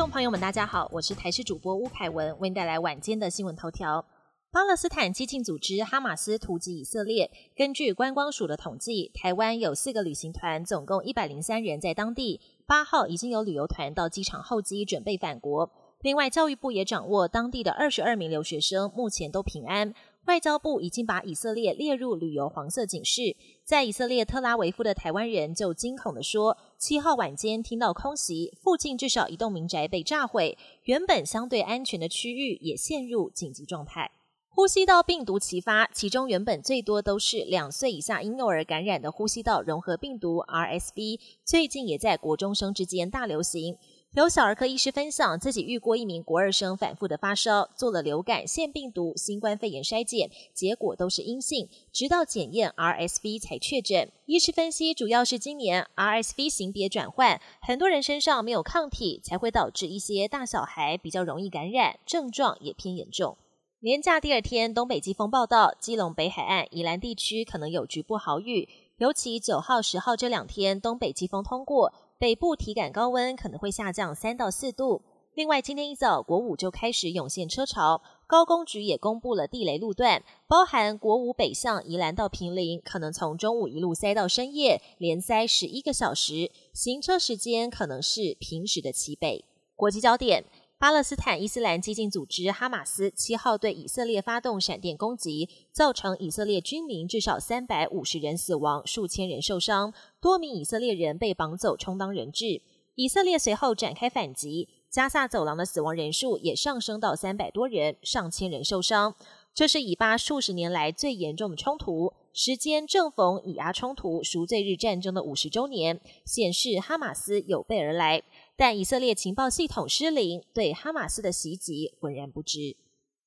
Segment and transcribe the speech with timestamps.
[0.00, 4.02] 众朋友们，大家好，我是台视主播吴凯文，为您带来晚间的新闻头条。
[4.50, 7.30] 巴勒斯坦激进组织哈马斯突击以色列。
[7.54, 12.40] 根据观光署的统计，台湾有四个旅行团，总共一百零三人在当地。
[12.64, 15.70] 八号已经有旅游团到机场候机，准备返国。
[16.00, 19.92] 另外，教育部也掌握当地的二十二名留学生，目前都平安。
[20.26, 23.36] 外交部已经把以色列列入旅游黄色警示。
[23.64, 34.10] 在以色列特拉维夫的台湾人就惊恐地说：“七号晚间听到空袭，附近至少一栋民宅被炸毁，原本相对安全的区域也陷入紧急状态。”
[34.54, 43.78] 呼吸道病毒齐发，其中原本最多都是两岁以下婴幼儿感染的呼吸道融合病毒 RSV，最近也在国中生之间大流行。
[44.14, 54.12] 有小儿科医师分享，自己遇过一名国二生反复的发烧，做了流感、腺病毒、新冠肺炎筛检，结果都是阴性，直到检验 RSV 才确诊。
[54.26, 63.38] 医师分析，主要是今年 RSV 型别转换，很多人身上没有抗体，才会导致一些大小孩比较容易感染，症状也偏严重。
[63.80, 68.68] 年假第二天，东北季风报道，基隆北海岸、宜兰地区可能有局部豪雨，
[69.02, 71.92] 尤其九号、十号这两天，东北季风通过。
[72.20, 75.02] 北部体感高温可能会下降三到四度。
[75.34, 89.44] 另外，今天一早国五就开始涌现车潮，高工局也公布了地雷路段，包含国五北向宜兰到平林，可能从中午一路塞到深夜，连塞十一个小时，行车时间可能是平时的七倍。
[89.74, 90.44] 国际焦点。
[90.82, 102.62] 巴勒斯坦伊斯兰激进组织哈马斯七号对以色列发动闪电攻击，造成以色列军民至少三百五十人死亡，数千人受伤，多名以色列人被绑走充当人质。
[102.96, 109.14] 以色列随后展开反击，加萨走廊的死亡人数也上升到三百多人，上千人受伤。
[109.54, 118.22] 这是以巴数十年来最严重的冲突，时间正逢以阿冲突赎罪日战争的五十周年，显示哈马斯有备而来。
[118.56, 122.76] 但以色列情报系统失灵，对哈马斯的袭击浑然不知。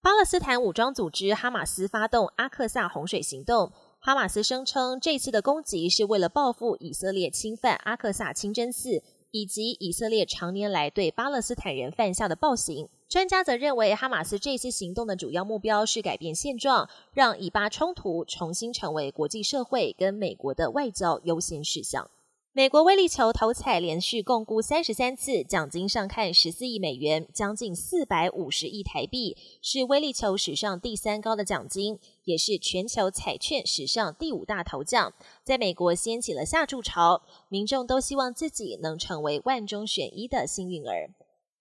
[0.02, 12.90] 巴勒斯坦武装组织哈马斯发动阿克萨洪水行动，哈马斯声称这次的攻击是为了报复以色列侵犯阿克萨清真寺，以及以色列常年来对巴勒斯坦人犯下的暴行。
[13.08, 22.10] 专家则认为，哈马斯这次行动的主要目标是改变现状，让以巴冲突重新成为国际社会跟美国的外交优先事项。
[22.52, 41.12] 美国威力球头彩连续共估三十三次，奖金上看十四亿美元，将近四百五十亿台币，是威力球史上第三高的奖金，也是全球彩券史上第五大头奖，在美国掀起了下注潮，民众都希望自己能成为万中选一的幸运儿。